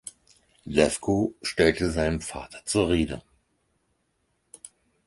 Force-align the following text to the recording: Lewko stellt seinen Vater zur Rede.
Lewko 0.65 1.35
stellt 1.43 1.77
seinen 1.77 2.21
Vater 2.21 2.61
zur 2.65 2.89
Rede. 2.89 3.21